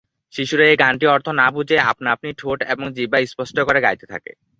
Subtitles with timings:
[0.33, 4.31] শিশুরা এ গানটি অর্থ না বুঝে আপনা আপনি ঠোঁট এবং জিহ্বায় স্পষ্ট করে গাইতে থাকে।!